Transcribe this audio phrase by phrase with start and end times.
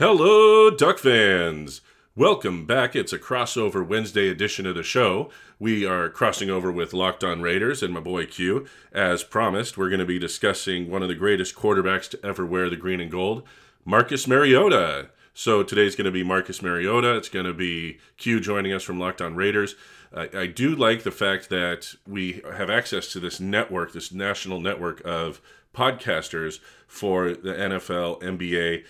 [0.00, 1.82] Hello, Duck fans!
[2.16, 2.96] Welcome back.
[2.96, 5.28] It's a crossover Wednesday edition of the show.
[5.58, 8.66] We are crossing over with Locked On Raiders and my boy Q.
[8.94, 12.70] As promised, we're going to be discussing one of the greatest quarterbacks to ever wear
[12.70, 13.42] the green and gold,
[13.84, 15.10] Marcus Mariota.
[15.34, 17.14] So today's going to be Marcus Mariota.
[17.18, 19.74] It's going to be Q joining us from Locked On Raiders.
[20.14, 24.62] Uh, I do like the fact that we have access to this network, this national
[24.62, 25.42] network of
[25.74, 28.84] podcasters for the NFL, NBA,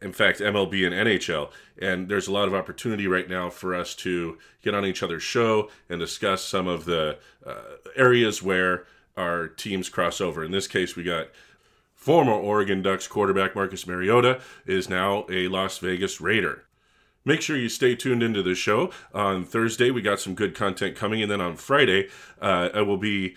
[0.00, 1.50] in fact, MLB and NHL.
[1.80, 5.22] And there's a lot of opportunity right now for us to get on each other's
[5.22, 8.84] show and discuss some of the uh, areas where
[9.16, 10.44] our teams cross over.
[10.44, 11.28] In this case, we got
[11.94, 16.64] former Oregon Ducks quarterback Marcus Mariota is now a Las Vegas Raider.
[17.24, 18.90] Make sure you stay tuned into the show.
[19.12, 21.20] On Thursday, we got some good content coming.
[21.20, 22.08] And then on Friday,
[22.40, 23.36] uh, I will be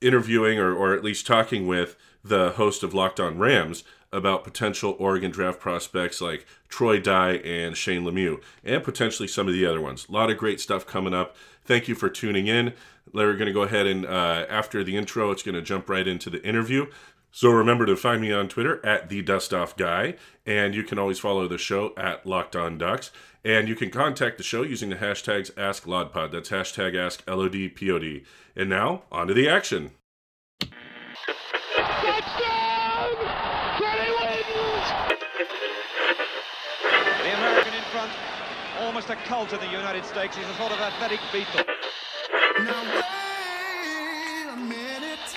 [0.00, 1.96] interviewing or, or at least talking with
[2.28, 7.76] the host of Locked On Rams about potential Oregon draft prospects like Troy Dye and
[7.76, 10.06] Shane Lemieux, and potentially some of the other ones.
[10.08, 11.36] A lot of great stuff coming up.
[11.64, 12.72] Thank you for tuning in.
[13.12, 16.06] We're going to go ahead and uh, after the intro, it's going to jump right
[16.06, 16.86] into the interview.
[17.30, 20.14] So remember to find me on Twitter at the Dust Off Guy,
[20.46, 23.10] and you can always follow the show at Locked On Ducks,
[23.44, 26.32] and you can contact the show using the hashtags AskLodPod.
[26.32, 28.24] That's hashtag Ask LODPOD.
[28.56, 29.92] And now on to the action.
[38.98, 40.36] Almost a cult in the United States.
[40.36, 41.64] He's a sort of athletic Beatle.
[42.64, 45.36] Now wait a minute.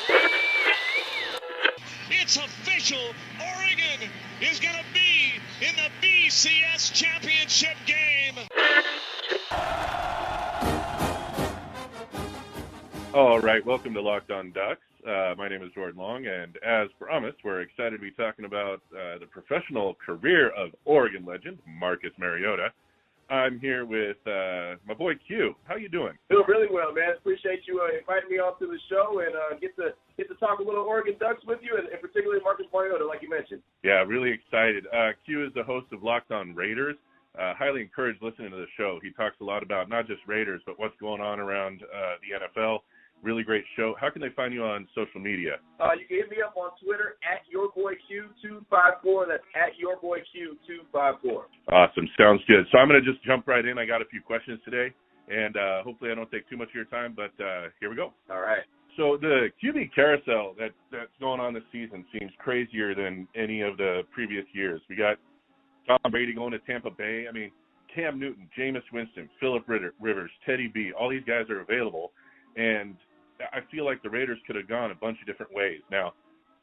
[2.09, 3.13] It's official.
[3.39, 4.09] Oregon
[4.41, 8.33] is going to be in the BCS championship game.
[13.13, 14.81] All right, welcome to Locked On Ducks.
[15.07, 18.81] Uh, my name is Jordan Long, and as promised, we're excited to be talking about
[18.91, 22.71] uh, the professional career of Oregon legend Marcus Mariota.
[23.31, 25.55] I'm here with uh, my boy Q.
[25.63, 26.19] How you doing?
[26.29, 27.15] Doing really well, man.
[27.17, 30.35] Appreciate you uh, inviting me on to the show and uh, get to get to
[30.35, 33.63] talk a little Oregon Ducks with you, and, and particularly Marcus Mariota, like you mentioned.
[33.83, 34.83] Yeah, really excited.
[34.91, 36.97] Uh, Q is the host of Locked On Raiders.
[37.39, 39.00] Uh, highly encourage listening to the show.
[39.01, 42.35] He talks a lot about not just Raiders, but what's going on around uh, the
[42.35, 42.79] NFL
[43.23, 43.93] Really great show.
[44.01, 45.61] How can they find you on social media?
[45.79, 49.27] Uh, you can hit me up on Twitter at yourboyq254.
[49.27, 51.43] That's at yourboyq254.
[51.71, 52.07] Awesome.
[52.17, 52.65] Sounds good.
[52.71, 53.77] So I'm going to just jump right in.
[53.77, 54.93] I got a few questions today,
[55.29, 57.95] and uh, hopefully I don't take too much of your time, but uh, here we
[57.95, 58.11] go.
[58.31, 58.63] All right.
[58.97, 63.77] So the QB carousel that that's going on this season seems crazier than any of
[63.77, 64.81] the previous years.
[64.89, 65.17] We got
[65.88, 67.25] Tom Brady going to Tampa Bay.
[67.29, 67.51] I mean,
[67.93, 72.11] Cam Newton, Jameis Winston, Philip Rivers, Teddy B, all these guys are available.
[72.55, 72.95] And
[73.52, 75.81] I feel like the Raiders could have gone a bunch of different ways.
[75.91, 76.13] Now,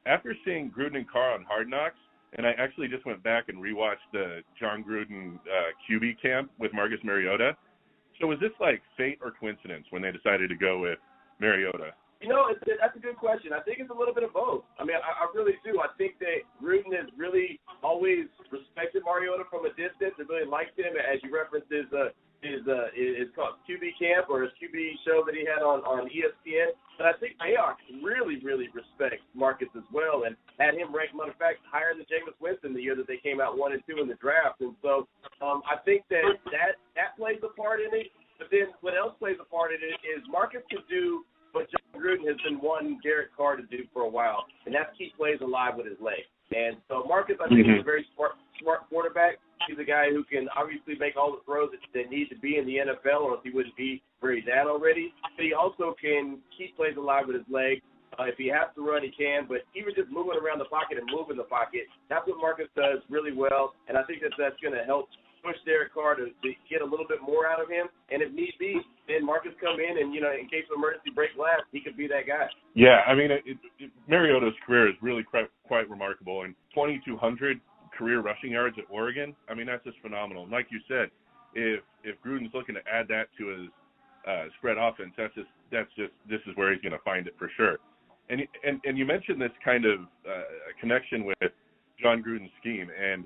[0.07, 1.99] after seeing Gruden and Carr on Hard Knocks,
[2.37, 6.73] and I actually just went back and rewatched the Jon Gruden uh, QB camp with
[6.75, 7.57] Marcus Mariota.
[8.21, 10.99] So was this like fate or coincidence when they decided to go with
[11.41, 11.95] Mariota?
[12.21, 13.55] You know, it's, that's a good question.
[13.55, 14.67] I think it's a little bit of both.
[14.77, 15.79] I mean, I, I really do.
[15.79, 20.75] I think that Gruden has really always respected Mariota from a distance and really liked
[20.75, 22.11] him, as you referenced his uh,
[22.43, 26.07] his uh, is called QB Camp or his QB show that he had on on
[26.07, 26.75] ESPN.
[26.97, 31.31] But I think Mayock really, really respects Marcus as well, and had him ranked, matter
[31.31, 34.03] of fact, higher than Jameis Winston the year that they came out one and two
[34.03, 34.61] in the draft.
[34.61, 35.07] And so
[35.43, 38.11] um, I think that that that plays a part in it.
[38.39, 41.99] But then what else plays a part in it is Marcus could do what Jon
[41.99, 45.43] Gruden has been wanting Derek Carr to do for a while, and that's keep plays
[45.43, 46.23] alive with his leg.
[46.55, 47.83] And so Marcus, I think, mm-hmm.
[47.83, 48.33] is a very smart,
[48.63, 49.39] smart quarterback.
[49.67, 52.57] He's a guy who can obviously make all the throws that, that need to be
[52.57, 55.13] in the NFL, or else he wouldn't be where he's at already.
[55.37, 57.83] But he also can keep plays alive with his leg.
[58.19, 59.47] Uh, if he has to run, he can.
[59.47, 62.99] But even just moving around the pocket and moving the pocket, that's what Marcus does
[63.11, 63.75] really well.
[63.87, 65.09] And I think that that's going to help
[65.43, 67.87] push Derek Carr to, to get a little bit more out of him.
[68.11, 71.11] And if need be, then Marcus come in and you know in case of emergency
[71.15, 72.47] break glass, he could be that guy.
[72.75, 76.43] Yeah, I mean, it, it, Mariota's career is really quite, quite remarkable.
[76.43, 77.61] And 2,200
[77.99, 79.35] career rushing yards at Oregon.
[79.49, 80.45] I mean, that's just phenomenal.
[80.45, 81.11] And like you said,
[81.55, 83.69] if if Gruden's looking to add that to his
[84.27, 87.35] uh, spread offense, that's just that's just this is where he's going to find it
[87.39, 87.79] for sure.
[88.31, 90.43] And and and you mentioned this kind of uh,
[90.81, 91.53] connection with
[92.01, 93.25] Jon Gruden's scheme, and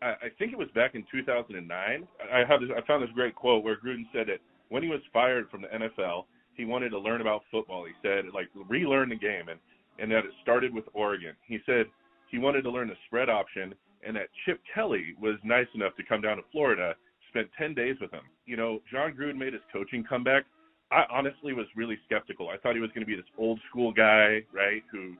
[0.00, 2.08] I, I think it was back in 2009.
[2.32, 5.00] I have this, I found this great quote where Gruden said that when he was
[5.12, 6.24] fired from the NFL,
[6.54, 7.84] he wanted to learn about football.
[7.84, 9.58] He said like relearn the game, and
[9.98, 11.34] and that it started with Oregon.
[11.46, 11.86] He said
[12.30, 13.74] he wanted to learn the spread option
[14.06, 16.94] and that Chip Kelly was nice enough to come down to Florida,
[17.28, 18.22] spent 10 days with him.
[18.46, 20.44] You know, Jon Gruden made his coaching comeback.
[20.92, 22.48] I honestly was really skeptical.
[22.48, 25.14] I thought he was going to be this old school guy, right, who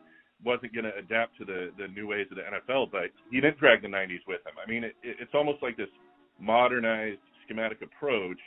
[0.44, 3.58] wasn't going to adapt to the the new ways of the NFL, but he didn't
[3.58, 4.52] drag the '90s with him.
[4.62, 5.88] I mean, it, it's almost like this
[6.38, 8.38] modernized schematic approach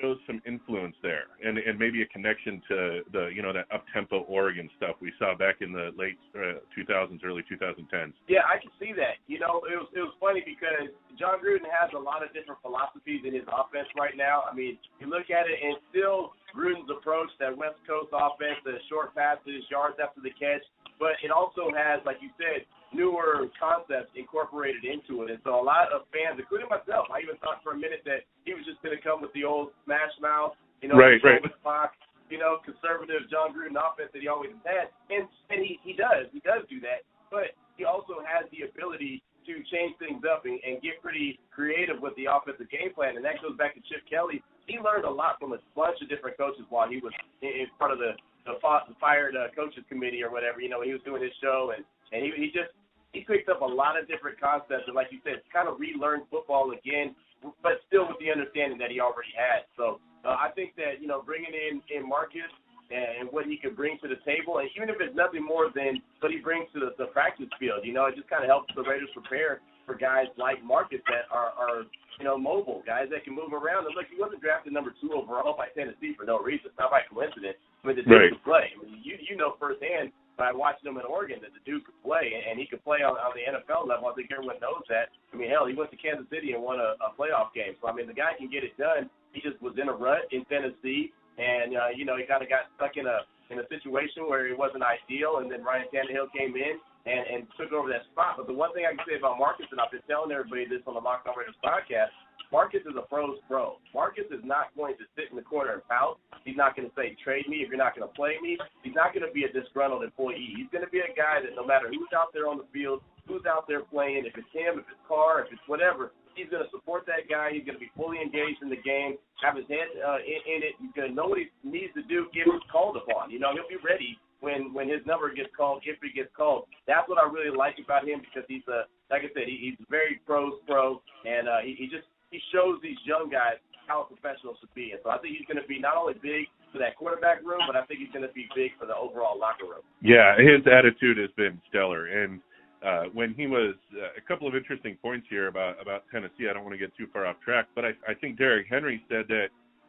[0.00, 2.76] shows some influence there, and and maybe a connection to
[3.12, 6.60] the you know that up tempo Oregon stuff we saw back in the late uh,
[6.76, 8.12] 2000s, early 2010s.
[8.28, 9.20] Yeah, I can see that.
[9.26, 12.60] You know, it was it was funny because Jon Gruden has a lot of different
[12.62, 14.44] philosophies in his offense right now.
[14.50, 18.78] I mean, you look at it, and still Gruden's approach, that West Coast offense, the
[18.88, 20.62] short passes, yards after the catch,
[21.00, 25.30] but it also has, like you said, newer concepts incorporated into it.
[25.32, 28.28] And so a lot of fans, including myself, I even thought for a minute that
[28.44, 31.40] he was just going to come with the old smash mouth, you know, right, right.
[31.62, 31.94] Fox,
[32.28, 34.90] you know, conservative Jon Gruden offense that he always had.
[35.12, 36.26] And and he, he does.
[36.32, 37.04] He does do that.
[37.30, 41.98] But he also has the ability to change things up and, and get pretty creative
[41.98, 43.16] with the offensive game plan.
[43.18, 44.42] And that goes back to Chip Kelly.
[44.70, 47.12] He learned a lot from a bunch of different coaches while he was
[47.42, 48.58] in, in front of the the
[48.98, 50.60] fired uh, coaches committee or whatever.
[50.60, 52.74] You know, he was doing his show and and he he just
[53.12, 56.24] he picked up a lot of different concepts and, like you said, kind of relearned
[56.32, 57.14] football again,
[57.62, 59.68] but still with the understanding that he already had.
[59.76, 62.48] So uh, I think that you know bringing in in Marcus
[62.92, 66.00] and what he could bring to the table, and even if it's nothing more than
[66.20, 68.68] what he brings to the, the practice field, you know, it just kind of helps
[68.76, 71.88] the Raiders prepare for guys like Marcus that are, are
[72.20, 73.84] you know mobile guys that can move around.
[73.84, 77.02] And look, he wasn't drafted number two overall by Tennessee for no reason, not by
[77.08, 77.58] coincidence.
[77.82, 78.32] I mean, the right.
[78.44, 78.70] play.
[78.72, 81.98] I mean, you you know firsthand by watching him in Oregon that the dude could
[82.00, 84.08] play, and he could play on, on the NFL level.
[84.08, 85.12] I think everyone knows that.
[85.32, 87.76] I mean, hell, he went to Kansas City and won a, a playoff game.
[87.80, 89.12] So I mean, the guy can get it done.
[89.32, 92.48] He just was in a rut in Tennessee, and uh, you know he kind of
[92.48, 96.32] got stuck in a in a situation where it wasn't ideal, and then Ryan Tannehill
[96.32, 98.40] came in and and took over that spot.
[98.40, 100.84] But the one thing I can say about Marcus, and I've been telling everybody this
[100.88, 102.12] on the Locked On Raiders podcast,
[102.52, 103.80] Marcus is a pro's pro.
[103.96, 106.20] Marcus is not going to sit in the corner and pout.
[106.44, 108.60] He's not going to say, trade me if you're not going to play me.
[108.84, 110.52] He's not going to be a disgruntled employee.
[110.52, 113.00] He's going to be a guy that no matter who's out there on the field,
[113.26, 116.60] who's out there playing, if it's him, if it's Carr, if it's whatever, he's going
[116.60, 117.56] to support that guy.
[117.56, 120.60] He's going to be fully engaged in the game, have his head uh, in, in
[120.60, 120.76] it.
[120.76, 123.32] He's going to know what he needs to do he's called upon.
[123.32, 126.68] You know, he'll be ready when when his number gets called, if he gets called.
[126.84, 129.78] That's what I really like about him because he's a like I said, he, he's
[129.88, 134.56] very pros pro, and uh, he, he just he shows these young guys how professionals
[134.58, 134.96] should be.
[134.96, 137.60] And so I think he's going to be not only big for that quarterback room,
[137.68, 139.84] but I think he's going to be big for the overall locker room.
[140.00, 142.08] Yeah, his attitude has been stellar.
[142.08, 142.40] And
[142.82, 146.48] uh, when he was uh, a couple of interesting points here about about Tennessee.
[146.50, 149.04] I don't want to get too far off track, but I, I think Derrick Henry
[149.08, 149.48] said that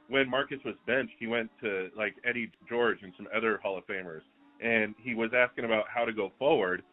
[0.09, 3.87] when Marcus was benched, he went to like Eddie George and some other Hall of
[3.87, 4.21] Famers,
[4.61, 6.83] and he was asking about how to go forward,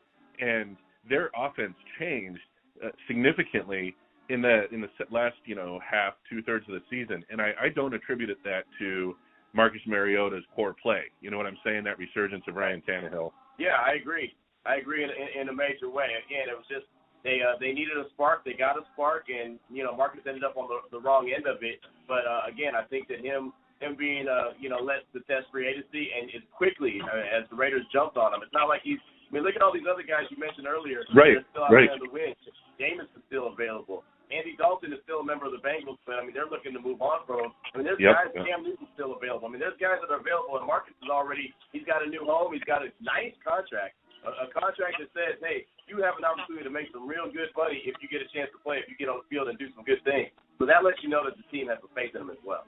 [0.41, 0.77] and
[1.09, 2.41] their offense changed
[2.83, 3.95] uh, significantly
[4.31, 7.53] in the in the last you know half two thirds of the season, and I,
[7.61, 9.17] I don't attribute it that to
[9.53, 11.03] Marcus Mariota's poor play.
[11.21, 11.85] You know what I'm saying?
[11.85, 13.33] That resurgence of Ryan Tannehill.
[13.59, 14.33] Yeah, I agree.
[14.65, 16.07] I agree in, in, in a major way.
[16.27, 16.87] Again, it was just
[17.25, 18.45] they uh, they needed a spark.
[18.45, 21.47] They got a spark, and you know Marcus ended up on the, the wrong end
[21.51, 21.83] of it.
[22.07, 23.53] But uh, again, I think that him
[23.83, 27.49] him being uh, you know let the test free agency and as quickly uh, as
[27.51, 28.41] the Raiders jumped on him.
[28.43, 29.03] It's not like he's.
[29.31, 31.07] I mean, look at all these other guys you mentioned earlier.
[31.15, 31.39] Right.
[31.55, 31.87] Still out right.
[31.87, 32.35] There the win.
[32.83, 34.03] Jameis is still available.
[34.31, 36.83] Andy Dalton is still a member of the Bengals, but I mean they're looking to
[36.83, 37.53] move on from him.
[37.75, 38.47] I mean there's yep, guys, yep.
[38.47, 39.47] Cam Newton's still available.
[39.47, 42.23] I mean there's guys that are available, and Marcus is already he's got a new
[42.23, 46.25] home, he's got a nice contract, a, a contract that says, hey, you have an
[46.25, 48.87] opportunity to make some real good money if you get a chance to play, if
[48.87, 50.31] you get on the field and do some good things.
[50.63, 52.63] So that lets you know that the team has a faith in him as well.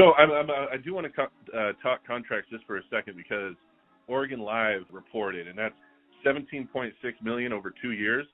[0.00, 3.16] So I'm, I'm, I do want to co- uh, talk contracts just for a second
[3.20, 3.52] because
[4.08, 5.76] Oregon Live reported, and that's
[6.24, 6.92] 17.6
[7.22, 8.24] million over two years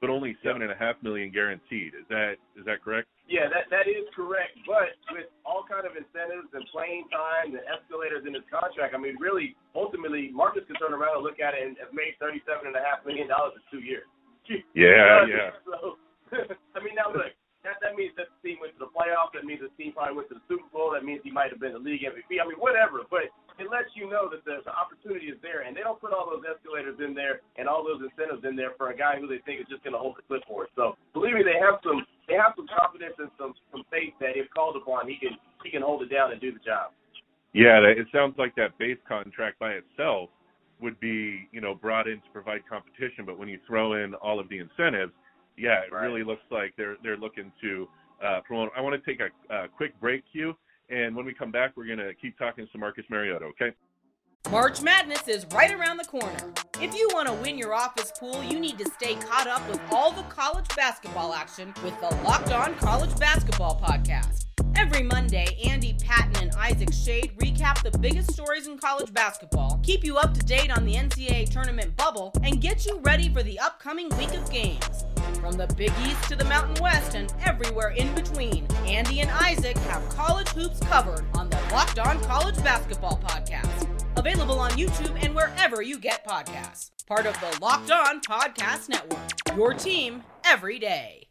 [0.00, 1.94] but only seven and a half million guaranteed.
[1.94, 3.08] Is that is that correct?
[3.26, 4.56] Yeah, that that is correct.
[4.66, 8.98] But with all kind of incentives and playing time and escalators in his contract, I
[8.98, 12.66] mean, really, ultimately, Marcus can turn around and look at it and have made thirty-seven
[12.66, 14.08] and a half million dollars in two years.
[14.72, 15.52] Yeah, yeah.
[15.68, 16.00] So,
[16.32, 19.34] I mean, now look, that that means that the team went to the playoffs.
[19.34, 20.94] That means the team probably went to the Super Bowl.
[20.94, 22.38] That means he might have been the league MVP.
[22.38, 23.02] I mean, whatever.
[23.10, 26.14] But it lets you know that the, the opportunity is there, and they don't put
[26.14, 29.26] all those escalators in there and all those incentives in there for a guy who
[29.26, 30.70] they think is just going to hold the clipboard.
[30.78, 34.38] So believe me, they have some they have some confidence and some some faith that
[34.38, 35.34] if called upon, he can
[35.66, 36.94] he can hold it down and do the job.
[37.50, 40.30] Yeah, it sounds like that base contract by itself
[40.78, 44.38] would be you know brought in to provide competition, but when you throw in all
[44.38, 45.12] of the incentives,
[45.58, 46.04] yeah, it right.
[46.06, 47.88] really looks like they're they're looking to
[48.24, 48.70] uh, promote.
[48.76, 50.54] I want to take a, a quick break, Q.
[50.90, 53.72] And when we come back, we're going to keep talking to Marcus Mariota, okay?
[54.50, 56.54] March Madness is right around the corner.
[56.80, 59.80] If you want to win your office pool, you need to stay caught up with
[59.90, 64.46] all the college basketball action with the Locked On College Basketball Podcast.
[64.74, 70.02] Every Monday, Andy Patton and Isaac Shade recap the biggest stories in college basketball, keep
[70.02, 73.58] you up to date on the NCAA tournament bubble, and get you ready for the
[73.58, 75.04] upcoming week of games.
[75.40, 79.76] From the Big East to the Mountain West and everywhere in between, Andy and Isaac
[79.78, 83.88] have college hoops covered on the Locked On College Basketball Podcast.
[84.16, 86.90] Available on YouTube and wherever you get podcasts.
[87.06, 89.20] Part of the Locked On Podcast Network.
[89.56, 91.28] Your team every day.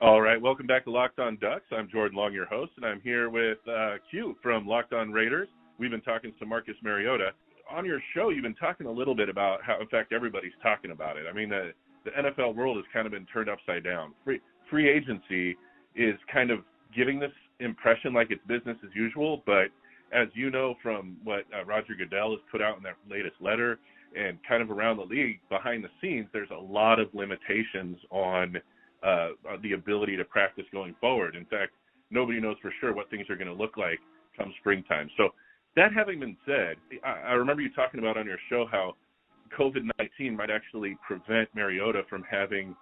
[0.00, 1.66] All right, welcome back to Locked On Ducks.
[1.70, 5.48] I'm Jordan Long, your host, and I'm here with uh, Q from Locked On Raiders.
[5.78, 7.30] We've been talking to Marcus Mariota.
[7.70, 10.90] On your show, you've been talking a little bit about how, in fact, everybody's talking
[10.90, 11.26] about it.
[11.30, 11.70] I mean, the,
[12.04, 14.14] the NFL world has kind of been turned upside down.
[14.24, 15.56] Free, free agency
[15.94, 16.60] is kind of
[16.94, 19.66] giving this impression like it's business as usual, but
[20.12, 23.78] as you know from what uh, Roger Goodell has put out in that latest letter
[24.16, 28.56] and kind of around the league behind the scenes, there's a lot of limitations on–
[29.02, 29.30] uh,
[29.62, 31.36] the ability to practice going forward.
[31.36, 31.72] In fact,
[32.10, 33.98] nobody knows for sure what things are going to look like
[34.36, 35.08] come springtime.
[35.16, 35.30] So,
[35.76, 38.96] that having been said, I, I remember you talking about on your show how
[39.58, 42.74] COVID 19 might actually prevent Mariota from having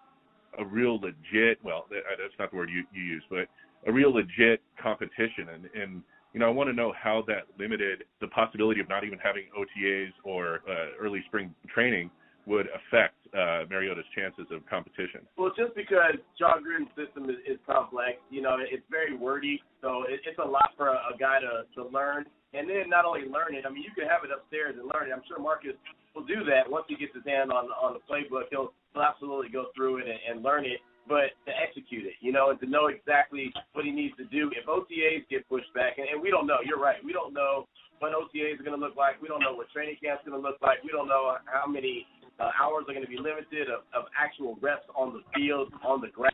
[0.59, 3.49] a real legit, well, that's not the word you, you use, but
[3.87, 5.49] a real legit competition.
[5.53, 9.05] And, and you know, I want to know how that limited the possibility of not
[9.05, 12.11] even having OTAs or uh, early spring training
[12.49, 15.21] would affect uh, Mariota's chances of competition?
[15.37, 20.09] Well, just because Jon Gruden's system is, is complex, you know, it's very wordy, so
[20.09, 22.25] it, it's a lot for a, a guy to, to learn.
[22.57, 25.13] And then not only learn it, I mean, you can have it upstairs and learn
[25.13, 25.13] it.
[25.13, 25.77] I'm sure Marcus
[26.17, 28.49] will do that once he gets his hand on on the playbook.
[28.49, 30.81] He'll, he'll absolutely go through it and, and learn it.
[31.05, 34.53] But to execute it, you know, and to know exactly what he needs to do.
[34.53, 37.65] If OTAs get pushed back, and, and we don't know, you're right, we don't know
[38.01, 39.21] what OTAs are going to look like.
[39.21, 40.85] We don't know what training camp's going to look like.
[40.85, 42.07] We don't know how many
[42.39, 46.01] uh, hours are going to be limited of, of actual reps on the field, on
[46.01, 46.33] the grass.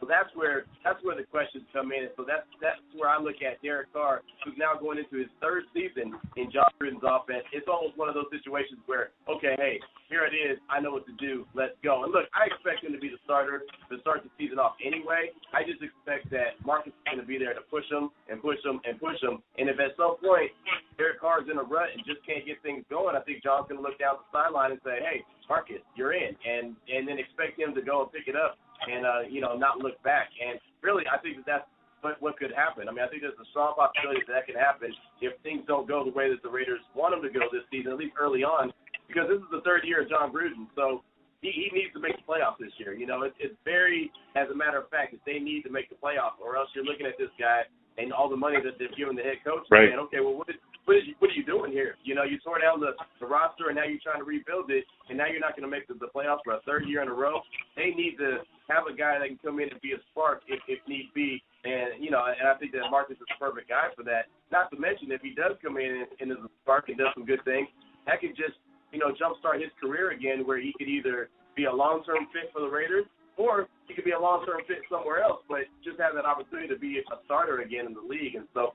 [0.00, 2.08] So that's where that's where the questions come in.
[2.16, 5.66] So that's that's where I look at Derek Carr, who's now going into his third
[5.74, 7.44] season in Jon Gruden's offense.
[7.50, 10.56] It's almost one of those situations where, okay, hey, here it is.
[10.70, 11.44] I know what to do.
[11.52, 12.04] Let's go.
[12.06, 15.34] And look, I expect him to be the starter to start the season off anyway.
[15.52, 18.62] I just expect that Marcus is going to be there to push him and push
[18.62, 19.42] him and push him.
[19.58, 20.54] And if at some point
[20.96, 23.82] Derek Carr's in a rut and just can't get things going, I think Jon's going
[23.82, 27.56] to look down the sideline and say, hey, Marcus, you're in, and and then expect
[27.56, 30.30] him to go and pick it up and uh, you know not look back.
[30.38, 31.68] And really, I think that that's
[32.00, 32.86] what what could happen.
[32.88, 35.88] I mean, I think there's a strong possibility that that could happen if things don't
[35.88, 38.46] go the way that the Raiders want them to go this season, at least early
[38.46, 38.70] on,
[39.10, 41.02] because this is the third year of Jon Gruden, so.
[41.38, 42.98] He, he needs to make the playoffs this year.
[42.98, 45.86] You know, it, it's very, as a matter of fact, that they need to make
[45.86, 47.62] the playoffs, or else you're looking at this guy
[47.94, 49.62] and all the money that they've given the head coach.
[49.70, 49.86] Right.
[49.86, 51.94] And okay, well, what is, what, is, what are you doing here?
[52.02, 54.82] You know, you tore down the, the roster and now you're trying to rebuild it,
[55.10, 57.08] and now you're not going to make the, the playoffs for a third year in
[57.08, 57.38] a row.
[57.78, 60.60] They need to have a guy that can come in and be a spark if,
[60.68, 61.42] if need be.
[61.64, 64.28] And you know, and I think that Marcus is the perfect guy for that.
[64.52, 67.12] Not to mention, if he does come in and, and is a spark and does
[67.16, 67.68] some good things,
[68.06, 68.60] that could just
[68.92, 72.60] you know jumpstart his career again, where he could either be a long-term fit for
[72.62, 73.04] the Raiders
[73.38, 76.76] or he could be a long-term fit somewhere else, but just have that opportunity to
[76.76, 78.34] be a starter again in the league.
[78.34, 78.74] And so,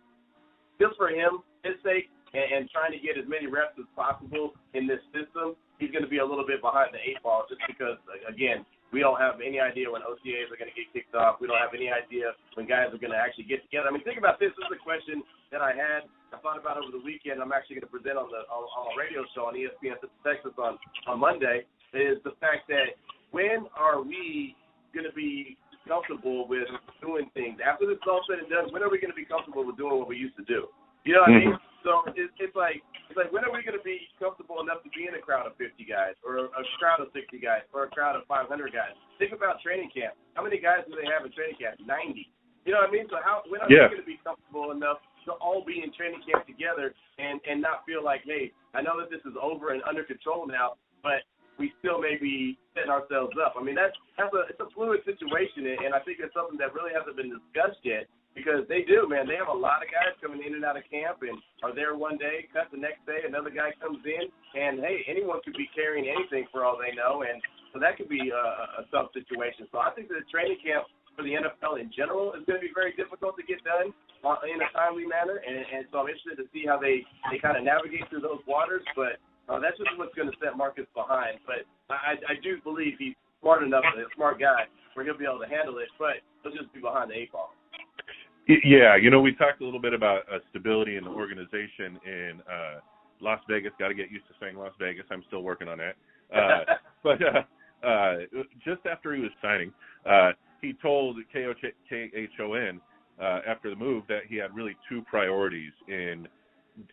[0.79, 4.55] just for him, his sake and, and trying to get as many reps as possible
[4.73, 7.61] in this system, he's going to be a little bit behind the eight ball just
[7.67, 11.41] because, again, we don't have any idea when OTAs are going to get kicked off.
[11.41, 13.89] We don't have any idea when guys are going to actually get together.
[13.89, 14.53] I mean, think about this.
[14.53, 16.05] This is a question that I had.
[16.29, 17.41] I thought about over the weekend.
[17.41, 20.53] I'm actually going to present on the on, on a radio show on ESPN Texas
[20.61, 20.77] on
[21.09, 21.65] on Monday.
[21.97, 22.93] Is the fact that
[23.33, 24.53] when are we
[24.93, 25.57] going to be
[25.89, 26.69] comfortable with
[27.01, 28.69] doing things after this is all said and done?
[28.69, 30.69] When are we going to be comfortable with doing what we used to do?
[31.05, 31.49] You know what mm-hmm.
[31.49, 31.72] I mean?
[31.83, 32.79] So it's, it's like
[33.11, 35.45] it's like when are we going to be comfortable enough to be in a crowd
[35.45, 38.95] of 50 guys, or a crowd of 60 guys, or a crowd of 500 guys?
[39.19, 40.15] Think about training camp.
[40.33, 41.83] How many guys do they have in training camp?
[41.83, 42.23] 90.
[42.63, 43.11] You know what I mean?
[43.11, 43.91] So how when are yeah.
[43.91, 47.59] we going to be comfortable enough to all be in training camp together and and
[47.59, 51.27] not feel like, hey, I know that this is over and under control now, but
[51.59, 53.59] we still may be setting ourselves up.
[53.59, 56.71] I mean, that's that's a it's a fluid situation, and I think it's something that
[56.71, 59.29] really hasn't been discussed yet because they do, man.
[59.29, 61.95] They have a lot of guys coming in and out of camp and are there
[61.95, 64.25] one day, cut the next day, another guy comes in,
[64.57, 68.09] and hey, anyone could be carrying anything for all they know, and so that could
[68.09, 68.45] be a,
[68.81, 69.69] a tough situation.
[69.71, 72.73] So I think the training camp for the NFL in general is going to be
[72.73, 76.47] very difficult to get done in a timely manner, and, and so I'm interested to
[76.49, 79.21] see how they they kind of navigate through those waters, but.
[79.43, 83.11] Uh, that's just what's going to set Marcus behind, but I, I do believe he's
[83.43, 85.91] smart enough, a smart guy, where he'll be able to handle it.
[85.99, 87.51] But he'll just be behind the eight ball.
[88.47, 92.41] Yeah, you know, we talked a little bit about uh, stability in the organization in
[92.41, 92.79] uh,
[93.21, 93.71] Las Vegas.
[93.79, 95.05] Got to get used to saying Las Vegas.
[95.11, 95.95] I'm still working on that.
[96.35, 96.73] Uh,
[97.03, 98.15] but uh, uh,
[98.65, 99.71] just after he was signing,
[100.05, 100.31] uh,
[100.61, 102.81] he told KHON
[103.21, 106.27] uh, after the move that he had really two priorities in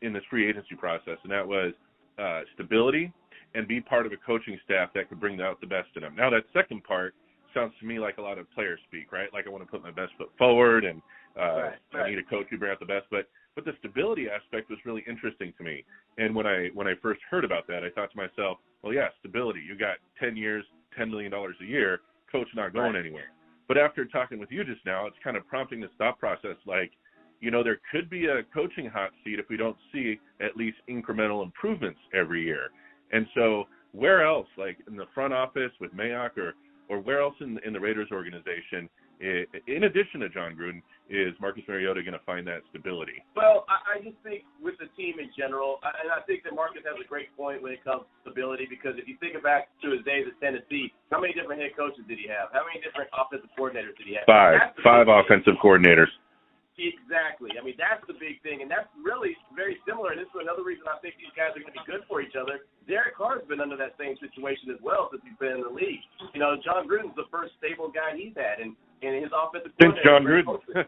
[0.03, 1.73] in this free agency process, and that was
[2.19, 3.11] uh, stability
[3.55, 6.15] and be part of a coaching staff that could bring out the best in him.
[6.15, 7.15] Now, that second part
[7.55, 9.33] sounds to me like a lot of player speak, right?
[9.33, 11.03] Like I want to put my best foot forward, and
[11.39, 12.07] uh, Right, right.
[12.07, 13.07] I need a coach who bring out the best.
[13.11, 15.85] But but the stability aspect was really interesting to me.
[16.19, 19.09] And when I when I first heard about that, I thought to myself, well, yeah,
[19.21, 19.61] stability.
[19.67, 20.65] You got ten years,
[20.97, 23.01] ten million dollars a year, coach not going Right.
[23.01, 23.31] anywhere.
[23.69, 26.91] But after talking with you just now, it's kind of prompting this thought process, like,
[27.41, 30.79] you know, there could be a coaching hot seat if we don't see at least
[30.89, 32.71] incremental improvements every year.
[33.13, 36.55] And so, where else, like in the front office with Mayock, or
[36.89, 38.89] or where else in in the Raiders organization,
[39.21, 43.19] in addition to Jon Gruden, is Marcus Mariota going to find that stability?
[43.37, 46.55] Well, I, I just think with the team in general, I- and I think that
[46.55, 49.69] Marcus has a great point when it comes to stability because if you think back
[49.83, 52.49] to his days at Tennessee, how many different head coaches did he have?
[52.55, 54.25] How many different offensive coordinators did he have?
[54.25, 55.21] Five, five big thing.
[55.27, 56.11] offensive coordinators.
[56.81, 57.53] Exactly.
[57.61, 60.17] I mean, that's the big thing, and that's really very similar.
[60.17, 62.25] And this is another reason I think these guys are going to be good for
[62.25, 62.65] each other.
[62.89, 66.01] Derek Carr's been under that same situation as well since he's been in the league.
[66.33, 68.73] You know, Jon Gruden's the first stable guy he's had, and
[69.03, 70.87] and his offensive coordinator, Jon Gruden.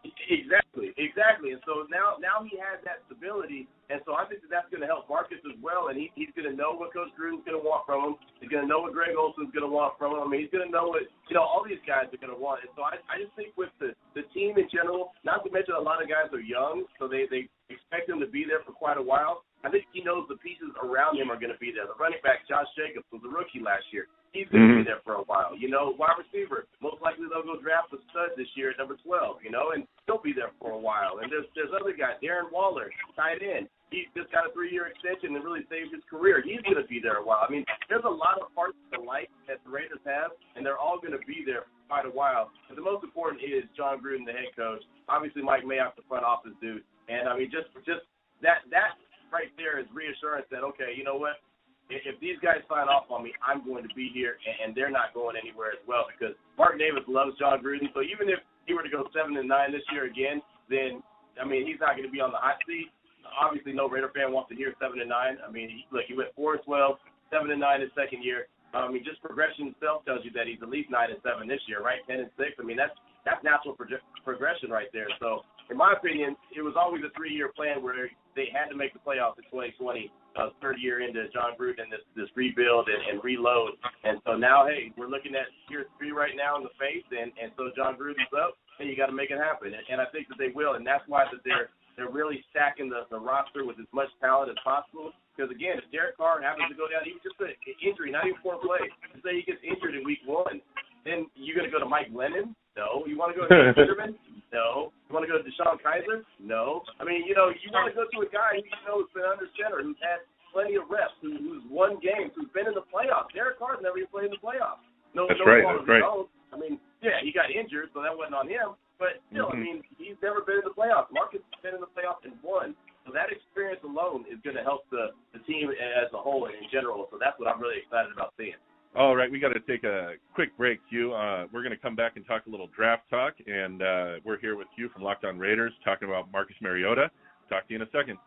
[0.00, 1.52] Exactly, exactly.
[1.52, 4.80] And so now, now he has that stability, and so I think that that's going
[4.80, 5.92] to help Marcus as well.
[5.92, 8.14] And he, he's going to know what Coach Gruden's going to want from him.
[8.40, 10.24] He's going to know what Greg Olson's going to want from him.
[10.24, 12.40] I mean, he's going to know what you know all these guys are going to
[12.40, 12.64] want.
[12.64, 15.76] And so I, I just think with the the team in general, not to mention
[15.76, 18.72] a lot of guys are young, so they they expect him to be there for
[18.72, 19.44] quite a while.
[19.62, 21.84] I think he knows the pieces around him are going to be there.
[21.86, 24.08] The running back Josh Jacobs was a rookie last year.
[24.32, 24.78] He's going to Mhm.
[24.78, 25.56] be there for a while.
[25.56, 28.96] You know, wide receiver, most likely they'll go draft a stud this year at number
[29.02, 31.18] 12, you know, and he'll be there for a while.
[31.18, 33.68] And there's there's other guys, Darren Waller, tight end.
[33.90, 36.40] He just got a three-year extension and really saved his career.
[36.40, 37.42] He's going to be there a while.
[37.42, 40.78] I mean, there's a lot of parts to life that the Raiders have, and they're
[40.78, 42.52] all going to be there for quite a while.
[42.68, 44.84] But the most important is Jon Gruden, the head coach.
[45.08, 46.84] Obviously, Mike Mayock, the front office dude.
[47.08, 48.06] And I mean, just just
[48.42, 48.94] that that
[49.32, 51.42] right there is reassurance that okay, you know what?
[51.90, 54.68] If, if these guys sign off on me, I'm going to be here, and, and
[54.78, 57.90] they're not going anywhere as well because Mark Davis loves Jon Gruden.
[57.90, 58.38] So even if
[58.70, 60.38] he were to go seven and nine this year again,
[60.70, 61.02] then
[61.40, 62.90] I mean he's not going to be on the hot seat.
[63.26, 65.38] Obviously, no Raider fan wants to hear seven and nine.
[65.42, 66.98] I mean, he, look, he went four and twelve,
[67.30, 68.46] seven and nine his second year.
[68.70, 71.62] I mean, just progression itself tells you that he's at least nine and seven this
[71.66, 71.98] year, right?
[72.06, 72.54] Ten and six.
[72.58, 72.94] I mean, that's
[73.26, 75.10] that's natural proje- progression right there.
[75.18, 78.92] So, in my opinion, it was always a three-year plan where they had to make
[78.92, 83.16] the playoffs in 2020, uh, third year into Jon Gruden this this rebuild and, and
[83.22, 83.78] reload.
[84.04, 87.30] And so now, hey, we're looking at year three right now in the face, and
[87.38, 89.74] and so Jon Gruden's up, and you got to make it happen.
[89.74, 92.88] And, and I think that they will, and that's why that they're they're really stacking
[92.88, 95.10] the, the roster with as much talent as possible.
[95.34, 98.38] Because again, if Derek Carr happens to go down, even just an injury, not even
[98.42, 98.90] four plays,
[99.22, 100.62] say he gets injured in week one,
[101.04, 102.54] then you're going to go to Mike Glennon?
[102.76, 103.04] No.
[103.06, 104.14] You want to go to Peterman?
[104.50, 104.90] No.
[105.06, 106.26] You want to go to DeShone Kizer?
[106.42, 106.82] No.
[106.98, 109.10] I mean, you know, you want to go to a guy who you know has
[109.14, 112.74] been under center, who's had plenty of reps, who, who's won games, who's been in
[112.74, 113.30] the playoffs.
[113.30, 114.82] Derek Carr's never even played in the playoffs.
[115.14, 116.02] No, That's no right, that's right.
[116.02, 116.26] own.
[116.50, 118.74] I mean, yeah, he got injured, so that wasn't on him.
[118.98, 119.62] But still, I Mhm.
[119.62, 121.14] mean, he's never been in the playoffs.
[121.14, 122.74] Marcus has been in the playoffs and won.
[123.06, 126.58] So that experience alone is going to help the, the team as a whole and
[126.58, 127.06] in general.
[127.14, 128.58] So that's what I'm really excited about seeing.
[128.96, 131.12] All right, we got to take a quick break, Q.
[131.12, 134.38] Uh, we're going to come back and talk a little draft talk, and uh, we're
[134.40, 137.08] here with Q from Locked On Raiders talking about Marcus Mariota.
[137.48, 138.18] Talk to you in a second.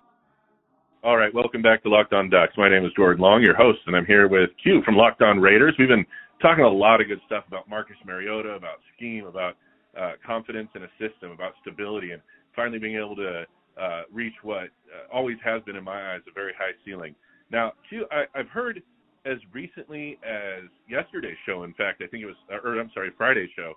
[1.04, 2.54] All right, welcome back to Locked On Ducks.
[2.56, 5.38] My name is Jordan Long, your host, and I'm here with Q from Locked On
[5.38, 5.76] Raiders.
[5.78, 6.06] We've been
[6.42, 9.58] talking a lot of good stuff about Marcus Mariota, about scheme, about
[10.00, 12.22] uh, confidence in a system, about stability, and
[12.56, 13.44] finally being able to
[13.78, 17.14] uh, reach what uh, always has been in my eyes a very high ceiling.
[17.52, 18.82] Now, Q, I, I've heard
[19.26, 23.50] as recently as yesterday's show, in fact, I think it was, or I'm sorry, Friday's
[23.56, 23.74] show,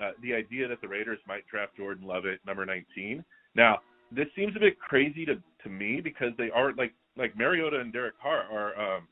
[0.00, 3.24] uh, the idea that the Raiders might draft Jordan Love at, number 19.
[3.54, 3.78] Now,
[4.12, 7.92] this seems a bit crazy to to me because they are like like Mariota and
[7.92, 9.08] Derek Carr are um,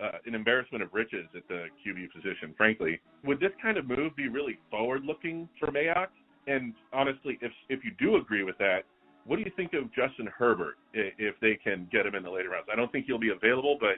[0.00, 2.54] uh, an embarrassment of riches at the QB position.
[2.56, 6.08] Frankly, would this kind of move be really forward looking for Mayock?
[6.46, 8.80] And honestly, if if you do agree with that,
[9.26, 12.50] what do you think of Justin Herbert if they can get him in the later
[12.50, 12.68] rounds?
[12.72, 13.96] I don't think he'll be available, but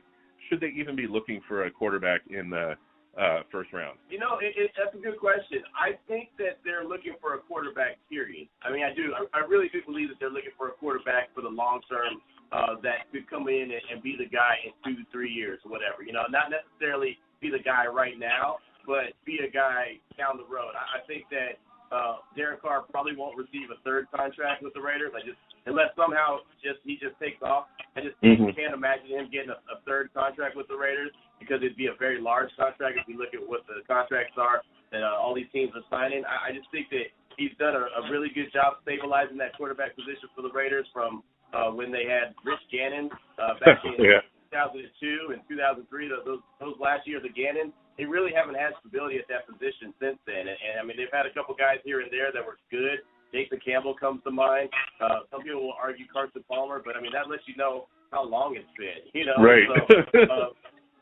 [0.49, 2.75] should they even be looking for a quarterback in the
[3.17, 3.99] uh, first round?
[4.11, 5.65] You know, it, it, that's a good question.
[5.73, 7.97] I think that they're looking for a quarterback.
[8.11, 8.49] Period.
[8.63, 9.15] I mean, I do.
[9.17, 12.21] I, I really do believe that they're looking for a quarterback for the long term
[12.53, 16.05] uh, that could come in and, and be the guy in two, three years, whatever.
[16.05, 18.57] You know, not necessarily be the guy right now,
[18.87, 20.77] but be a guy down the road.
[20.77, 21.59] I, I think that
[21.91, 25.13] uh, Derek Carr probably won't receive a third contract with the Raiders.
[25.15, 27.67] I just unless somehow just he just takes off.
[27.97, 28.55] I just Mhm.
[28.55, 31.95] can't imagine him getting a, a third contract with the Raiders because it'd be a
[31.95, 35.51] very large contract if you look at what the contracts are that uh, all these
[35.53, 36.25] teams are signing.
[36.25, 39.95] I, I just think that he's done a, a really good job stabilizing that quarterback
[39.97, 44.21] position for the Raiders from uh, when they had Rich Gannon uh, back in yeah.
[44.51, 46.09] 2002 and 2003.
[46.09, 50.19] Those those last years of Gannon, they really haven't had stability at that position since
[50.27, 50.47] then.
[50.49, 53.03] And, and I mean, they've had a couple guys here and there that were good.
[53.33, 54.69] Jason Campbell comes to mind.
[55.01, 58.25] Uh, some people will argue Carson Palmer, but I mean that lets you know how
[58.25, 59.03] long it's been.
[59.13, 59.67] You know, Right.
[59.89, 60.51] So, uh,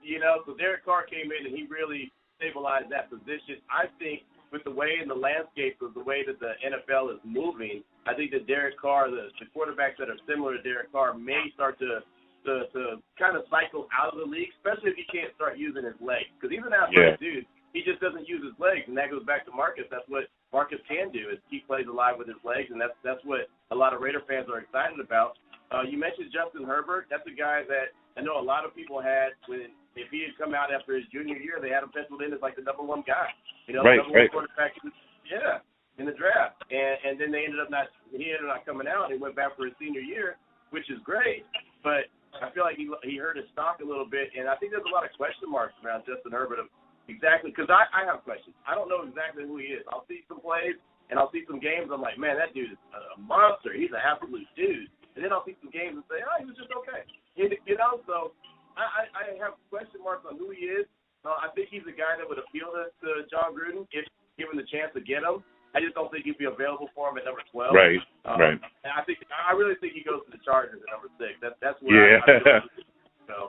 [0.03, 3.61] you know, so Derek Carr came in and he really stabilized that position.
[3.73, 7.21] I think with the way in the landscape of the way that the NFL is
[7.25, 11.17] moving, I think that Derek Carr, the, the quarterbacks that are similar to Derek Carr,
[11.17, 12.05] may start to
[12.45, 15.81] to, to kind of cycle out of the league, especially if he can't start using
[15.81, 16.29] his legs.
[16.37, 17.49] Because he's an athletic dude.
[17.73, 19.89] He just doesn't use his legs, and that goes back to Marcus.
[19.89, 23.19] That's what Marcus can do is keep plays alive with his legs, and that's that's
[23.27, 25.35] what a lot of Raider fans are excited about.
[25.75, 27.11] Uh, you mentioned Justin Herbert.
[27.11, 30.39] That's a guy that I know a lot of people had when if he had
[30.39, 32.87] come out after his junior year, they had him penciled in as like the number
[32.87, 33.35] one guy.
[33.67, 34.31] You know, Right, number right.
[34.31, 34.79] one quarterback.
[34.79, 34.95] in
[35.27, 35.59] Yeah,
[35.99, 37.91] in the draft, and and then they ended up not.
[38.15, 39.11] He ended up not coming out.
[39.11, 40.39] He went back for his senior year,
[40.71, 41.43] which is great.
[41.83, 42.07] But
[42.39, 44.87] I feel like he he hurt his stock a little bit, and I think there's
[44.87, 46.71] a lot of question marks around Justin Herbert of
[47.09, 48.57] exactly because I I have questions.
[48.67, 49.85] I don't know exactly who he is.
[49.93, 50.77] I'll see some plays
[51.11, 51.93] and I'll see some games.
[51.93, 53.73] I'm like, man, that dude is a monster.
[53.77, 54.89] He's an absolute dude.
[55.15, 57.07] And then I'll see some games and say, oh, he was just okay.
[57.39, 58.33] You you know, so
[58.75, 60.87] I, I, I have question marks on who he is.
[61.23, 64.05] Uh, I think he's a guy that would appeal to, to Jon Gruden if
[64.37, 65.41] given the chance to get him.
[65.75, 67.75] I just don't think he'd be available for him at number twelve.
[67.75, 68.59] Right, Um, right.
[68.59, 71.35] And I think I really think he goes to the Chargers at number six.
[71.43, 72.23] That's that's where Yeah.
[72.23, 73.45] I, I feel, you know,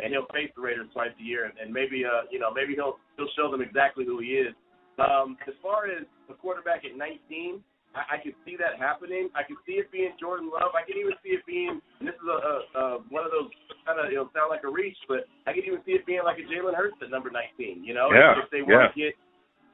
[0.00, 2.74] and he'll face the Raiders twice a year, and, and maybe uh you know maybe
[2.74, 4.56] he'll he'll show them exactly who he is.
[4.96, 7.58] Um, as far as the quarterback at 19,
[7.98, 9.26] I, I could see that happening.
[9.34, 10.70] I could see it being Jordan Love.
[10.70, 13.50] I could even see it being, and this is a, a, a one of those
[13.84, 16.38] kind of it'll sound like a reach, but I could even see it being like
[16.38, 17.82] a Jalen Hurts at number 19.
[17.82, 18.94] You know, Yeah, if, if they want yeah.
[18.94, 19.12] to get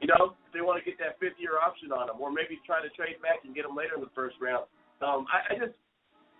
[0.01, 2.57] you know, if they want to get that fifth year option on him, or maybe
[2.65, 4.65] try to trade back and get him later in the first round.
[4.97, 5.77] Um, I, I just,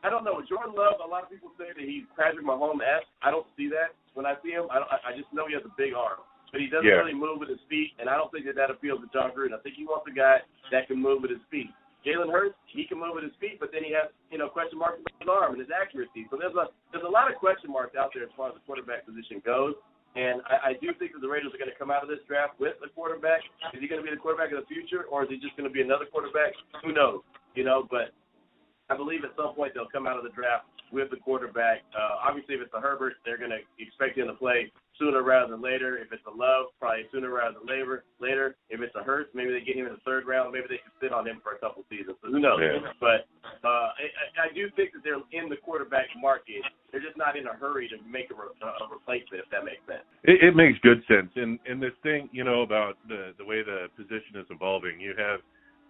[0.03, 0.41] I don't know.
[0.47, 3.07] Jordan Love, a lot of people say that he's Patrick Mahomes esque.
[3.21, 4.65] I don't see that when I see him.
[4.73, 6.97] I, don't, I I just know he has a big arm, but he doesn't Yeah.
[6.97, 9.53] really move with his feet, and I don't think that that appeals to Jon Gruden.
[9.53, 10.41] I think he wants a guy
[10.73, 11.69] that can move with his feet.
[12.01, 14.81] Jalen Hurts, he can move with his feet, but then he has, you know, question
[14.81, 16.25] marks about his arm and his accuracy.
[16.33, 18.63] So there's a there's a lot of question marks out there as far as the
[18.65, 19.77] quarterback position goes.
[20.17, 22.19] And I, I do think that the Raiders are going to come out of this
[22.27, 23.45] draft with a quarterback.
[23.71, 25.69] Is he going to be the quarterback of the future, or is he just going
[25.69, 26.51] to be another quarterback?
[26.83, 27.21] Who knows?
[27.55, 28.11] You know, but
[28.91, 31.87] I believe at some point they'll come out of the draft with the quarterback.
[31.95, 34.67] Uh, obviously, if it's a Herbert, they're going to expect him to play
[34.99, 35.95] sooner rather than later.
[35.97, 38.03] If it's a Love, probably sooner rather than later.
[38.19, 40.51] Later, if it's a Hurts, maybe they get him in the third round.
[40.51, 42.19] Maybe they can sit on him for a couple seasons.
[42.19, 42.59] So who knows?
[42.59, 42.91] Yeah.
[42.99, 43.23] But
[43.63, 46.59] uh, I, I- I do think that they're in the quarterback market.
[46.91, 49.79] They're just not in a hurry to make a, re- a replacement, if that makes
[49.87, 50.03] sense.
[50.27, 51.31] It, it makes good sense.
[51.39, 55.13] And and this thing, you know, about the the way the position is evolving, you
[55.15, 55.39] have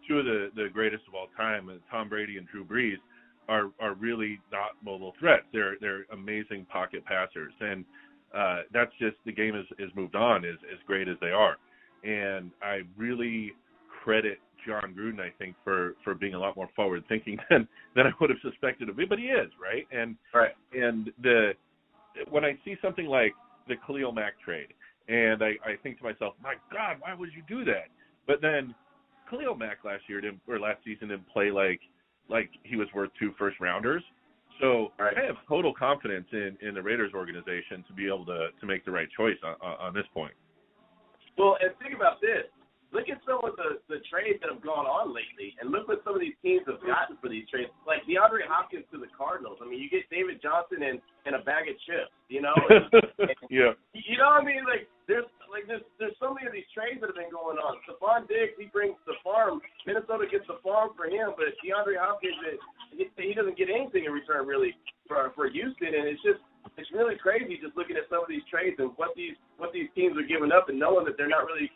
[0.08, 2.98] two of the the greatest of all time, uh, Tom Brady and Drew Brees,
[3.50, 5.44] are are really not mobile threats.
[5.54, 7.86] They're they're amazing pocket passers, and
[8.36, 11.58] uh, that's just the game has has moved on as as great as they are.
[12.04, 13.52] And I really
[14.04, 18.08] credit Jon Gruden, I think, for for being a lot more forward thinking than than
[18.08, 19.06] I would have suspected of me.
[19.08, 20.56] But he is right, and Right.
[20.74, 21.54] and the
[22.30, 23.34] when I see something like
[23.68, 24.74] the Khalil Mack trade,
[25.08, 27.88] and I, I think to myself, my God, why would you do that?
[28.28, 28.74] But then
[29.32, 31.80] Khalil Mack last year didn't, or last season didn't play like
[32.30, 34.04] like he was worth two first rounders.
[34.60, 35.18] So Right.
[35.18, 38.86] I have total confidence in in the Raiders organization to be able to to make
[38.86, 40.34] the right choice on, on, on this point.
[41.38, 42.46] Well, and think about this.
[42.92, 46.04] Look at some of the, the trades that have gone on lately, and look what
[46.04, 47.72] some of these teams have gotten for these trades.
[47.88, 49.64] Like DeAndre Hopkins to the Cardinals.
[49.64, 52.52] I mean, you get David Johnson and, and a bag of chips, you know?
[53.22, 54.66] And, yeah, you know what I mean?
[54.66, 57.78] Like there's like there's there's so many of these trades that have been going on.
[57.86, 59.62] Stefon Diggs, he brings the farm.
[59.86, 62.34] Minnesota gets the farm for him, but DeAndre Hopkins,
[62.92, 64.74] he, he doesn't get anything in return really
[65.06, 66.42] for for Houston, and it's just
[66.78, 69.92] it's really crazy just looking at some of these trades and what these what these
[69.94, 70.50] teams are giving
[71.12, 71.71] that they're not really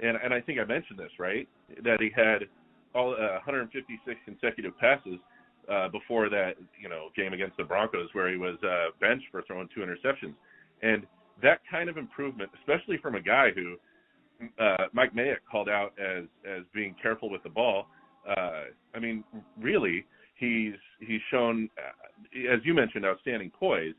[0.00, 1.48] and and I think I mentioned this right
[1.84, 2.44] that he had
[2.94, 5.18] all uh, 156 consecutive passes
[5.70, 9.42] uh, before that you know game against the Broncos where he was uh, benched for
[9.42, 10.34] throwing two interceptions,
[10.82, 11.06] and
[11.42, 13.76] that kind of improvement, especially from a guy who
[14.58, 17.86] uh, Mike Mayock called out as as being careful with the ball.
[18.28, 19.24] Uh, I mean,
[19.60, 20.04] really,
[20.36, 23.94] he's he's shown, uh, as you mentioned, outstanding poise,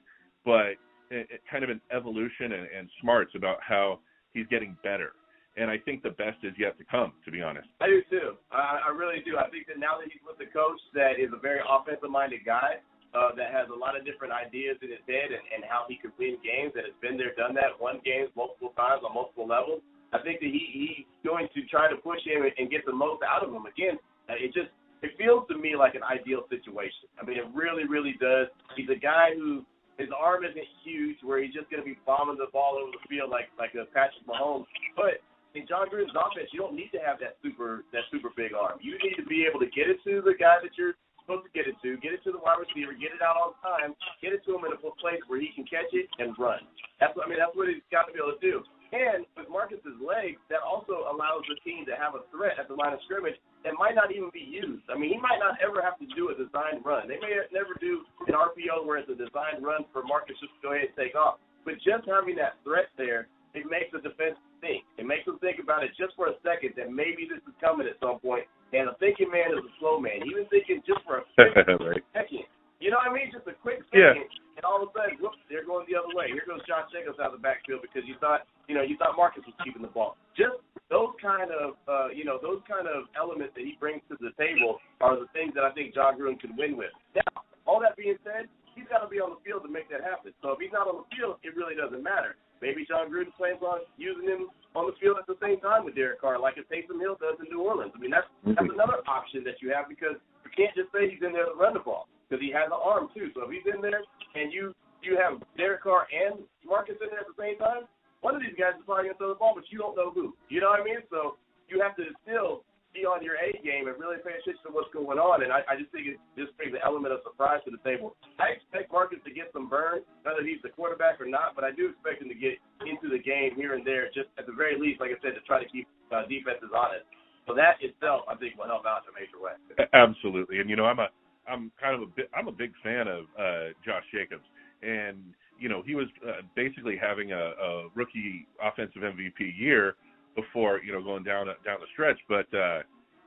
[0.46, 0.76] but
[1.10, 4.00] it, it kind of an evolution and, and smarts about how
[4.34, 5.14] he's getting better.
[5.56, 7.70] And I think the best is yet to come, to be honest.
[7.80, 8.34] I do too.
[8.50, 9.38] I, I really do.
[9.38, 12.82] I think that now that he's with a coach that is a very offensive-minded guy,
[13.14, 16.02] uh, that has a lot of different ideas in his head and, and how he
[16.02, 19.46] could win games, and has been there, done that, won games multiple times on multiple
[19.46, 19.86] levels.
[20.10, 22.94] I think that he he's going to try to push him and, and get the
[22.94, 23.70] most out of him.
[23.70, 24.74] Again, uh, it just
[25.06, 27.06] it feels to me like an ideal situation.
[27.22, 28.50] I mean, it really, really does.
[28.74, 29.62] He's a guy who
[30.02, 33.04] his arm isn't huge, where he's just going to be bombing the ball over the
[33.06, 34.66] field like like a Patrick Mahomes,
[34.98, 35.22] but
[35.54, 38.82] in Jon Gruden's offense, you don't need to have that super that super big arm.
[38.82, 41.54] You need to be able to get it to the guy that you're supposed to
[41.56, 44.36] get it to, get it to the wide receiver, get it out on time, get
[44.36, 46.60] it to him in a place where he can catch it and run.
[47.00, 47.40] That's what I mean.
[47.40, 48.60] That's what he's got to be able to do.
[48.94, 52.78] And with Marcus's legs, that also allows the team to have a threat at the
[52.78, 53.34] line of scrimmage
[53.66, 54.86] that might not even be used.
[54.86, 57.10] I mean, he might not ever have to do a designed run.
[57.10, 60.62] They may never do an RPO where it's a designed run for Marcus just to
[60.62, 61.42] go ahead and take off.
[61.66, 64.88] But just having that threat there, it makes the defense think.
[64.96, 67.84] It makes them think about it just for a second that maybe this is coming
[67.92, 68.48] at some point.
[68.72, 70.24] and a thinking man is a slow man.
[70.24, 72.00] He was thinking just for a right.
[72.16, 72.48] second.
[72.82, 73.32] You know what I mean?
[73.32, 74.60] Just a quick second, yeah.
[74.60, 76.28] and all of a sudden, whoops, they're going the other way.
[76.28, 79.16] Here goes Josh Jacobs out of the backfield because you thought, you know, you thought
[79.16, 80.20] Marcus was keeping the ball.
[80.36, 80.60] Just
[80.92, 84.36] those kind of, uh, you know, those kind of elements that he brings to the
[84.36, 86.92] table are the things that I think Jon Gruden can win with.
[87.16, 90.04] Now, all that being said, he's got to be on the field to make that
[90.04, 90.36] happen.
[90.44, 92.36] So if he's not on the field, it really doesn't matter.
[92.64, 96.00] Maybe Jon Gruden plans on using him on the field at the same time with
[96.00, 97.92] Derek Carr, like a Taysom Hill does in New Orleans.
[97.92, 98.80] I mean, that's that's mm-hmm.
[98.80, 100.16] another option that you have because
[100.48, 102.80] you can't just say he's in there to run the ball because he has an
[102.80, 103.36] arm too.
[103.36, 104.00] So if he's in there
[104.40, 104.72] and you
[105.04, 107.84] you have Derek Carr and Marcus in there at the same time,
[108.24, 110.32] one of these guys is probably gonna throw the ball, but you don't know who.
[110.48, 111.04] You know what I mean?
[111.12, 111.36] So
[111.68, 112.64] you have to still
[112.94, 115.42] be on your A game and really pay attention to what's going on.
[115.42, 118.14] And I, I just think it just brings an element of surprise to the table.
[118.38, 121.74] I expect Marcus to get some burn, whether he's the quarterback or not, but I
[121.74, 124.78] do expect him to get into the game here and there, just at the very
[124.78, 127.10] least, like I said, to try to keep uh, defenses honest.
[127.50, 129.58] So that itself, I think, will help out in a major way.
[129.92, 131.10] Absolutely, and you know, I'm a,
[131.44, 134.48] I'm kind of a bit, I'm a big fan of uh, Josh Jacobs,
[134.80, 135.20] and
[135.60, 139.96] you know, he was uh, basically having a, a rookie offensive MVP year
[140.36, 142.18] before you know going down down the stretch.
[142.28, 142.82] But uh,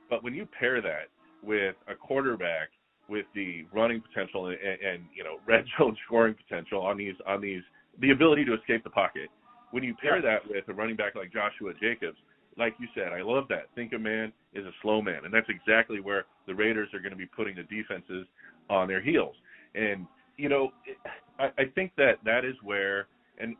[0.09, 1.07] but when you pair that
[1.43, 2.69] with a quarterback
[3.09, 7.41] with the running potential and, and you know red zone scoring potential on these on
[7.41, 7.61] these
[7.99, 9.29] the ability to escape the pocket,
[9.71, 10.39] when you pair yeah.
[10.39, 12.17] that with a running back like Joshua Jacobs,
[12.57, 13.67] like you said, I love that.
[13.75, 17.11] Think a man is a slow man, and that's exactly where the Raiders are going
[17.11, 18.27] to be putting the defenses
[18.69, 19.35] on their heels.
[19.75, 20.05] And
[20.37, 20.71] you know,
[21.39, 23.07] I, I think that that is where,
[23.39, 23.55] and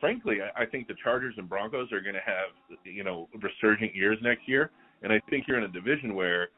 [0.00, 3.94] frankly, I, I think the Chargers and Broncos are going to have you know resurgent
[3.94, 4.70] years next year,
[5.02, 6.48] and I think you're in a division where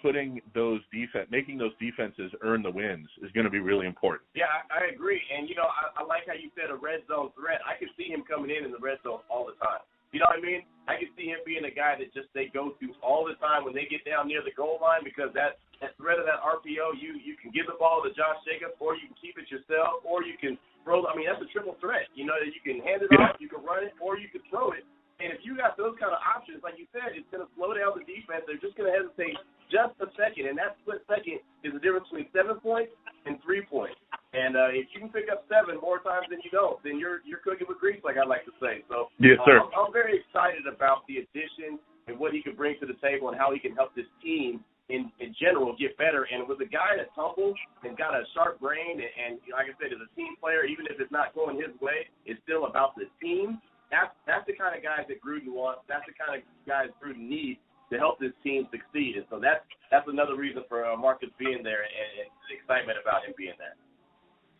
[0.00, 4.22] putting those defense, making those defenses earn the wins is going to be really important.
[4.34, 7.00] Yeah, I, I agree, and you know I, I like how you said a red
[7.08, 7.60] zone threat.
[7.62, 9.80] I can see him coming in in the red zone all the time.
[10.12, 10.62] You know what I mean?
[10.84, 13.64] I can see him being a guy that just they go to all the time
[13.64, 17.00] when they get down near the goal line because that that threat of that RPO,
[17.00, 20.04] you you can give the ball to Josh Jacobs, or you can keep it yourself,
[20.04, 21.02] or you can throw.
[21.08, 22.12] I mean, that's a triple threat.
[22.14, 23.32] You know that you can hand it yeah.
[23.32, 24.84] off, you can run it, or you can throw it.
[25.22, 27.70] And if you got those kind of options, like you said, it's going to slow
[27.78, 28.42] down the defense.
[28.42, 29.38] They're just going to hesitate
[29.70, 32.90] just a second, and that split second is the difference between seven points
[33.22, 34.01] and three points.
[34.32, 37.20] And uh, if you can pick up seven more times than you don't, then you're
[37.28, 38.80] you're cooking with grease, like I like to say.
[38.88, 39.60] So yes, sir.
[39.60, 41.76] Uh, I'm, I'm very excited about the addition
[42.08, 44.64] and what he can bring to the table and how he can help this team
[44.88, 46.24] in in general get better.
[46.32, 47.52] And with a guy that's humble
[47.84, 50.88] and got a sharp brain, and, and like I said, is a team player, even
[50.88, 53.60] if it's not going his way, it's still about the team.
[53.92, 55.84] That's that's the kind of guys that Gruden wants.
[55.92, 57.60] That's the kind of guys Gruden needs
[57.92, 59.20] to help this team succeed.
[59.20, 59.60] And so that's
[59.92, 61.92] that's another reason for uh, Marcus being there and,
[62.24, 63.76] and the excitement about him being there.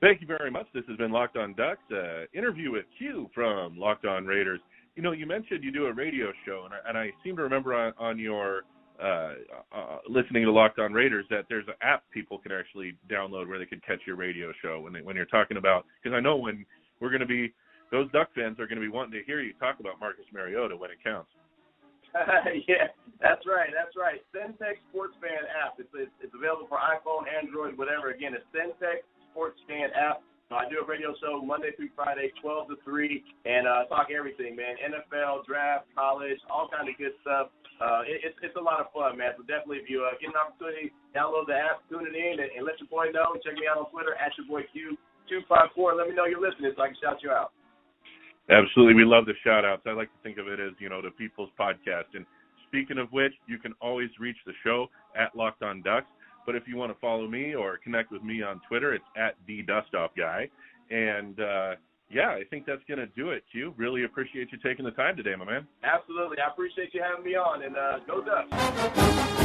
[0.02, 0.66] Thank you very much.
[0.74, 4.58] This has been Locked On Ducks, uh, interview with Q from Locked On Raiders.
[4.96, 7.42] You know, you mentioned you do a radio show, and I, and I seem to
[7.42, 8.62] remember on, on your
[9.00, 9.34] uh,
[9.72, 13.60] uh, listening to Locked On Raiders that there's an app people can actually download where
[13.60, 16.36] they can catch your radio show when they, when you're talking about because I know
[16.36, 16.66] when
[16.98, 17.54] we're going to be
[17.92, 20.76] those Duck fans are going to be wanting to hear you talk about Marcus Mariota
[20.76, 21.30] when it counts.
[22.66, 22.90] yeah,
[23.22, 24.18] that's right, that's right.
[24.34, 25.78] Centex Sports Fan app.
[25.78, 28.10] It's, it's it's available for iPhone, Android, whatever.
[28.10, 30.22] Again, it's Centex Sports Fan app.
[30.52, 34.52] I do a radio show Monday through Friday, 12 to 3, and uh, talk everything,
[34.52, 34.76] man.
[34.84, 37.48] NFL, draft, college, all kind of good stuff
[37.82, 39.34] uh, it, it's it's a lot of fun, man.
[39.34, 42.50] So definitely, if you uh, get an opportunity, download the app, tune it in, and,
[42.54, 43.34] and let your boy know.
[43.42, 44.94] Check me out on Twitter at your boy Q
[45.26, 45.90] two five four.
[45.98, 47.50] Let me know you're listening so I can shout you out.
[48.50, 48.94] Absolutely.
[48.94, 49.82] We love the shout outs.
[49.86, 52.10] I like to think of it as, you know, the people's podcast.
[52.14, 52.26] And
[52.66, 56.10] speaking of which, you can always reach the show at Locked On Ducks.
[56.46, 59.36] But if you want to follow me or connect with me on Twitter, it's at
[59.46, 60.48] the Dustoff Guy.
[60.90, 61.74] And uh,
[62.10, 63.74] yeah, I think that's to do it, Q.
[63.76, 65.66] Really appreciate you taking the time today, my man.
[65.82, 66.36] Absolutely.
[66.38, 67.62] I appreciate you having me on.
[67.62, 69.41] And uh, go Ducks.